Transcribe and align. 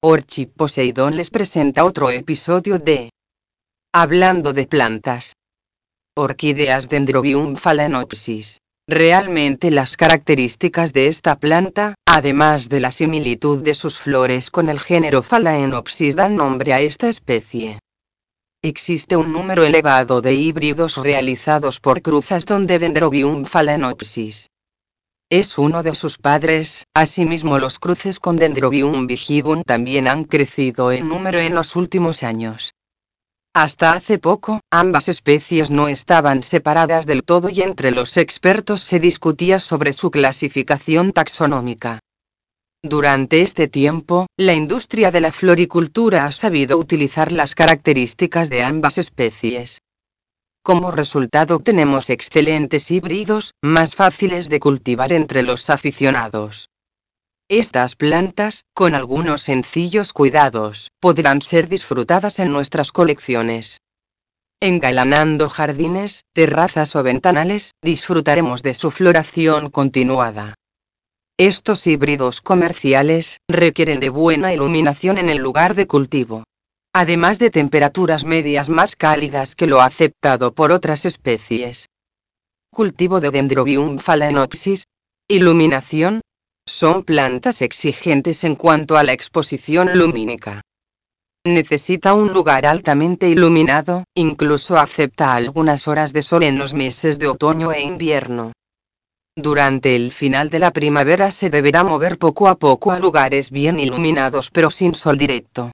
Orchi 0.00 0.46
Poseidón 0.46 1.16
les 1.16 1.28
presenta 1.28 1.84
otro 1.84 2.08
episodio 2.10 2.78
de 2.78 3.10
Hablando 3.92 4.52
de 4.52 4.64
plantas. 4.64 5.32
Orquídeas 6.16 6.88
Dendrobium 6.88 7.56
phalaenopsis. 7.56 8.60
Realmente 8.86 9.72
las 9.72 9.96
características 9.96 10.92
de 10.92 11.08
esta 11.08 11.40
planta, 11.40 11.96
además 12.06 12.68
de 12.68 12.78
la 12.78 12.92
similitud 12.92 13.60
de 13.60 13.74
sus 13.74 13.98
flores 13.98 14.52
con 14.52 14.68
el 14.68 14.78
género 14.78 15.24
Phalaenopsis 15.24 16.14
dan 16.14 16.36
nombre 16.36 16.74
a 16.74 16.80
esta 16.80 17.08
especie. 17.08 17.80
Existe 18.62 19.16
un 19.16 19.32
número 19.32 19.64
elevado 19.64 20.20
de 20.20 20.32
híbridos 20.32 20.96
realizados 20.96 21.80
por 21.80 22.02
cruzas 22.02 22.46
donde 22.46 22.78
Dendrobium 22.78 23.44
phalaenopsis 23.44 24.48
es 25.30 25.58
uno 25.58 25.82
de 25.82 25.94
sus 25.94 26.16
padres, 26.16 26.86
asimismo 26.94 27.58
los 27.58 27.78
cruces 27.78 28.18
con 28.18 28.36
Dendrobium 28.36 29.06
vigibum 29.06 29.62
también 29.62 30.08
han 30.08 30.24
crecido 30.24 30.90
en 30.90 31.08
número 31.08 31.38
en 31.38 31.54
los 31.54 31.76
últimos 31.76 32.22
años. 32.22 32.74
Hasta 33.54 33.92
hace 33.92 34.18
poco, 34.18 34.60
ambas 34.70 35.08
especies 35.08 35.70
no 35.70 35.88
estaban 35.88 36.42
separadas 36.42 37.06
del 37.06 37.24
todo 37.24 37.50
y 37.50 37.60
entre 37.62 37.90
los 37.90 38.16
expertos 38.16 38.80
se 38.80 39.00
discutía 39.00 39.60
sobre 39.60 39.92
su 39.92 40.10
clasificación 40.10 41.12
taxonómica. 41.12 41.98
Durante 42.82 43.42
este 43.42 43.66
tiempo, 43.66 44.28
la 44.36 44.54
industria 44.54 45.10
de 45.10 45.20
la 45.20 45.32
floricultura 45.32 46.26
ha 46.26 46.32
sabido 46.32 46.78
utilizar 46.78 47.32
las 47.32 47.54
características 47.54 48.48
de 48.48 48.62
ambas 48.62 48.96
especies. 48.98 49.80
Como 50.68 50.90
resultado 50.90 51.60
tenemos 51.60 52.10
excelentes 52.10 52.90
híbridos, 52.90 53.54
más 53.62 53.94
fáciles 53.94 54.50
de 54.50 54.60
cultivar 54.60 55.14
entre 55.14 55.42
los 55.42 55.70
aficionados. 55.70 56.68
Estas 57.48 57.96
plantas, 57.96 58.66
con 58.74 58.94
algunos 58.94 59.40
sencillos 59.40 60.12
cuidados, 60.12 60.90
podrán 61.00 61.40
ser 61.40 61.68
disfrutadas 61.68 62.38
en 62.38 62.52
nuestras 62.52 62.92
colecciones. 62.92 63.80
Engalanando 64.60 65.48
jardines, 65.48 66.24
terrazas 66.34 66.94
o 66.96 67.02
ventanales, 67.02 67.72
disfrutaremos 67.82 68.62
de 68.62 68.74
su 68.74 68.90
floración 68.90 69.70
continuada. 69.70 70.52
Estos 71.38 71.86
híbridos 71.86 72.42
comerciales 72.42 73.38
requieren 73.48 74.00
de 74.00 74.10
buena 74.10 74.52
iluminación 74.52 75.16
en 75.16 75.30
el 75.30 75.38
lugar 75.38 75.74
de 75.74 75.86
cultivo 75.86 76.44
además 76.92 77.38
de 77.38 77.50
temperaturas 77.50 78.24
medias 78.24 78.68
más 78.68 78.96
cálidas 78.96 79.54
que 79.54 79.66
lo 79.66 79.80
aceptado 79.80 80.52
por 80.52 80.72
otras 80.72 81.04
especies. 81.04 81.88
Cultivo 82.70 83.20
de 83.20 83.30
Dendrobium 83.30 83.98
phalaenopsis. 83.98 84.84
Iluminación. 85.28 86.20
Son 86.66 87.02
plantas 87.02 87.62
exigentes 87.62 88.44
en 88.44 88.54
cuanto 88.56 88.98
a 88.98 89.04
la 89.04 89.12
exposición 89.12 89.98
lumínica. 89.98 90.60
Necesita 91.44 92.14
un 92.14 92.32
lugar 92.32 92.66
altamente 92.66 93.28
iluminado, 93.28 94.04
incluso 94.14 94.76
acepta 94.78 95.32
algunas 95.32 95.88
horas 95.88 96.12
de 96.12 96.22
sol 96.22 96.42
en 96.42 96.58
los 96.58 96.74
meses 96.74 97.18
de 97.18 97.28
otoño 97.28 97.72
e 97.72 97.80
invierno. 97.80 98.52
Durante 99.34 99.96
el 99.96 100.12
final 100.12 100.50
de 100.50 100.58
la 100.58 100.72
primavera 100.72 101.30
se 101.30 101.48
deberá 101.48 101.84
mover 101.84 102.18
poco 102.18 102.48
a 102.48 102.56
poco 102.56 102.90
a 102.90 102.98
lugares 102.98 103.50
bien 103.50 103.78
iluminados 103.78 104.50
pero 104.50 104.70
sin 104.70 104.94
sol 104.94 105.16
directo. 105.16 105.70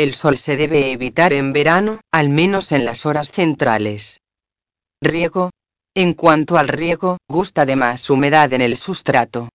El 0.00 0.14
sol 0.14 0.38
se 0.38 0.56
debe 0.56 0.92
evitar 0.92 1.34
en 1.34 1.52
verano, 1.52 2.00
al 2.10 2.30
menos 2.30 2.72
en 2.72 2.86
las 2.86 3.04
horas 3.04 3.30
centrales. 3.30 4.22
Riego. 5.02 5.50
En 5.94 6.14
cuanto 6.14 6.56
al 6.56 6.68
riego, 6.68 7.18
gusta 7.28 7.66
de 7.66 7.76
más 7.76 8.08
humedad 8.08 8.50
en 8.54 8.62
el 8.62 8.76
sustrato. 8.76 9.50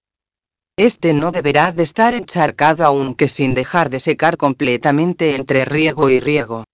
Este 0.77 1.15
no 1.15 1.31
deberá 1.31 1.71
de 1.71 1.81
estar 1.81 2.13
encharcado 2.13 2.85
aunque 2.85 3.27
sin 3.27 3.55
dejar 3.55 3.89
de 3.89 3.99
secar 3.99 4.37
completamente 4.37 5.33
entre 5.33 5.65
riego 5.65 6.11
y 6.11 6.19
riego. 6.19 6.65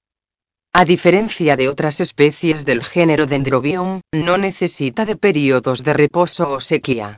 A 0.74 0.84
diferencia 0.84 1.56
de 1.56 1.70
otras 1.70 2.02
especies 2.02 2.66
del 2.66 2.84
género 2.84 3.26
Dendrobium, 3.26 4.02
no 4.12 4.38
necesita 4.38 5.06
de 5.06 5.16
periodos 5.16 5.86
de 5.86 5.94
reposo 5.94 6.50
o 6.50 6.60
sequía. 6.60 7.16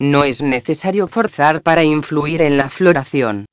No 0.00 0.24
es 0.24 0.42
necesario 0.42 1.06
forzar 1.06 1.62
para 1.62 1.84
influir 1.84 2.42
en 2.42 2.56
la 2.56 2.70
floración 2.70 3.46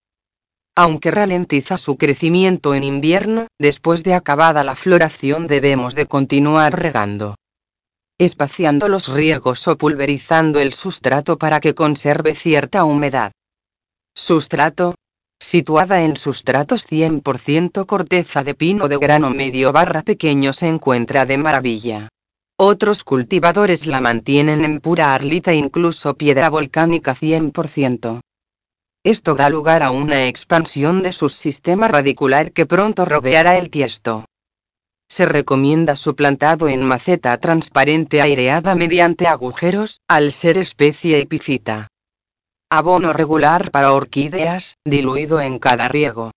aunque 0.77 1.09
ralentiza 1.09 1.75
su 1.75 1.97
crecimiento 1.97 2.75
en 2.75 2.83
invierno, 2.83 3.47
después 3.57 4.03
de 4.03 4.13
acabada 4.13 4.63
la 4.63 4.75
floración 4.75 5.47
debemos 5.47 5.95
de 5.95 6.05
continuar 6.05 6.79
regando. 6.79 7.33
Espaciando 8.19 8.87
los 8.87 9.07
riegos 9.07 9.67
o 9.67 9.75
pulverizando 9.75 10.59
el 10.59 10.73
sustrato 10.73 11.39
para 11.39 11.59
que 11.59 11.73
conserve 11.73 12.35
cierta 12.35 12.83
humedad. 12.83 13.31
Sustrato. 14.15 14.93
Situada 15.39 16.03
en 16.03 16.15
sustratos 16.15 16.87
100% 16.87 17.87
corteza 17.87 18.43
de 18.43 18.53
pino 18.53 18.87
de 18.87 18.97
grano 18.97 19.31
medio 19.31 19.71
barra 19.71 20.03
pequeño 20.03 20.53
se 20.53 20.67
encuentra 20.67 21.25
de 21.25 21.39
maravilla. 21.39 22.09
Otros 22.55 23.03
cultivadores 23.03 23.87
la 23.87 23.99
mantienen 23.99 24.63
en 24.63 24.79
pura 24.79 25.15
arlita 25.15 25.55
incluso 25.55 26.13
piedra 26.13 26.51
volcánica 26.51 27.15
100%. 27.15 28.21
Esto 29.07 29.35
da 29.35 29.49
lugar 29.49 29.83
a 29.83 29.91
una 29.91 30.27
expansión 30.27 31.01
de 31.01 31.13
su 31.13 31.29
sistema 31.29 31.87
radicular 31.87 32.51
que 32.51 32.65
pronto 32.65 33.05
rodeará 33.05 33.57
el 33.57 33.69
tiesto. 33.69 34.25
Se 35.09 35.25
recomienda 35.25 35.95
su 35.95 36.13
plantado 36.13 36.67
en 36.67 36.83
maceta 36.83 37.37
transparente 37.37 38.21
aireada 38.21 38.75
mediante 38.75 39.25
agujeros, 39.25 40.01
al 40.09 40.33
ser 40.33 40.57
especie 40.57 41.21
epifita. 41.21 41.87
Abono 42.69 43.13
regular 43.13 43.71
para 43.71 43.93
orquídeas, 43.93 44.75
diluido 44.83 45.39
en 45.39 45.57
cada 45.57 45.87
riego. 45.87 46.31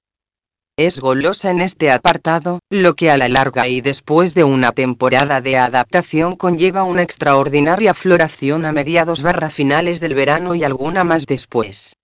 Es 0.79 1.01
golosa 1.01 1.51
en 1.51 1.63
este 1.63 1.91
apartado, 1.91 2.61
lo 2.71 2.95
que 2.95 3.11
a 3.11 3.17
la 3.17 3.29
larga 3.29 3.67
y 3.67 3.81
después 3.81 4.33
de 4.33 4.45
una 4.45 4.71
temporada 4.71 5.41
de 5.41 5.59
adaptación 5.59 6.37
conlleva 6.37 6.85
una 6.85 7.03
extraordinaria 7.03 7.95
floración 7.95 8.65
a 8.65 8.71
mediados 8.71 9.23
barra 9.23 9.51
finales 9.51 9.99
del 9.99 10.15
verano 10.15 10.55
y 10.55 10.63
alguna 10.63 11.03
más 11.03 11.27
después. 11.27 11.97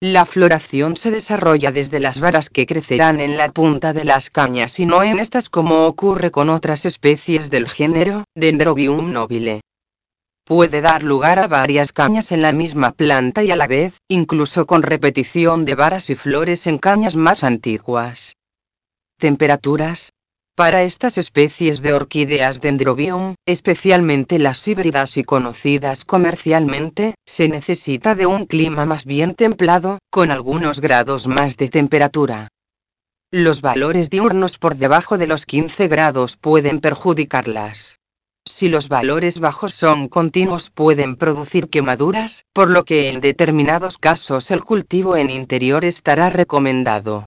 La 0.00 0.26
floración 0.26 0.96
se 0.96 1.10
desarrolla 1.10 1.72
desde 1.72 2.00
las 2.00 2.20
varas 2.20 2.50
que 2.50 2.66
crecerán 2.66 3.20
en 3.20 3.36
la 3.36 3.52
punta 3.52 3.92
de 3.92 4.04
las 4.04 4.28
cañas 4.28 4.78
y 4.78 4.86
no 4.86 5.02
en 5.02 5.18
estas 5.18 5.48
como 5.48 5.86
ocurre 5.86 6.30
con 6.30 6.50
otras 6.50 6.84
especies 6.84 7.48
del 7.48 7.68
género, 7.68 8.24
Dendrobium 8.34 9.12
nobile. 9.12 9.60
Puede 10.44 10.82
dar 10.82 11.02
lugar 11.02 11.38
a 11.38 11.48
varias 11.48 11.92
cañas 11.92 12.30
en 12.32 12.42
la 12.42 12.52
misma 12.52 12.92
planta 12.92 13.42
y 13.42 13.50
a 13.50 13.56
la 13.56 13.66
vez, 13.66 13.96
incluso 14.08 14.66
con 14.66 14.82
repetición 14.82 15.64
de 15.64 15.74
varas 15.74 16.10
y 16.10 16.14
flores 16.16 16.66
en 16.66 16.76
cañas 16.76 17.16
más 17.16 17.42
antiguas. 17.42 18.36
Temperaturas, 19.18 20.12
para 20.54 20.84
estas 20.84 21.18
especies 21.18 21.82
de 21.82 21.92
orquídeas 21.92 22.60
dendrobium, 22.60 23.34
especialmente 23.44 24.38
las 24.38 24.66
híbridas 24.68 25.16
y 25.16 25.24
conocidas 25.24 26.04
comercialmente, 26.04 27.16
se 27.26 27.48
necesita 27.48 28.14
de 28.14 28.26
un 28.26 28.46
clima 28.46 28.86
más 28.86 29.04
bien 29.04 29.34
templado, 29.34 29.98
con 30.10 30.30
algunos 30.30 30.80
grados 30.80 31.26
más 31.26 31.56
de 31.56 31.68
temperatura. 31.68 32.48
Los 33.32 33.62
valores 33.62 34.10
diurnos 34.10 34.58
por 34.58 34.76
debajo 34.76 35.18
de 35.18 35.26
los 35.26 35.44
15 35.44 35.88
grados 35.88 36.36
pueden 36.36 36.80
perjudicarlas. 36.80 37.98
Si 38.46 38.68
los 38.68 38.88
valores 38.88 39.40
bajos 39.40 39.74
son 39.74 40.08
continuos 40.08 40.70
pueden 40.70 41.16
producir 41.16 41.68
quemaduras, 41.68 42.44
por 42.52 42.70
lo 42.70 42.84
que 42.84 43.08
en 43.08 43.20
determinados 43.20 43.98
casos 43.98 44.52
el 44.52 44.62
cultivo 44.62 45.16
en 45.16 45.30
interior 45.30 45.84
estará 45.84 46.30
recomendado. 46.30 47.24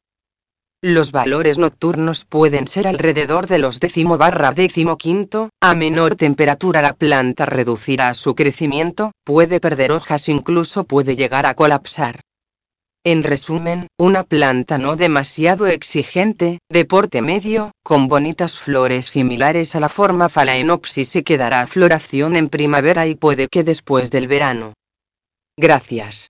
Los 0.83 1.11
valores 1.11 1.57
nocturnos 1.57 2.23
pueden 2.23 2.67
ser 2.67 2.88
alrededor 2.88 3.47
de 3.47 3.57
los 3.57 3.79
décimo 3.79 4.19
barra 4.19 4.51
décimo 4.51 4.99
quinto, 4.99 5.49
a 5.59 5.73
menor 5.73 6.15
temperatura 6.15 6.83
la 6.83 6.93
planta 6.93 7.47
reducirá 7.47 8.13
su 8.13 8.35
crecimiento, 8.35 9.11
puede 9.23 9.59
perder 9.59 9.91
hojas 9.91 10.29
incluso 10.29 10.83
puede 10.83 11.15
llegar 11.15 11.47
a 11.47 11.55
colapsar. 11.55 12.21
En 13.03 13.23
resumen, 13.23 13.88
una 13.97 14.23
planta 14.23 14.77
no 14.77 14.95
demasiado 14.95 15.65
exigente, 15.65 16.59
de 16.69 16.85
porte 16.85 17.23
medio, 17.23 17.71
con 17.83 18.07
bonitas 18.07 18.59
flores 18.59 19.07
similares 19.07 19.75
a 19.75 19.80
la 19.80 19.89
forma 19.89 20.30
Phalaenopsis 20.30 21.09
se 21.09 21.23
quedará 21.23 21.62
a 21.62 21.68
floración 21.68 22.35
en 22.35 22.50
primavera 22.50 23.07
y 23.07 23.15
puede 23.15 23.47
que 23.47 23.63
después 23.63 24.12
del 24.12 24.27
verano. 24.27 24.73
Gracias. 25.57 26.30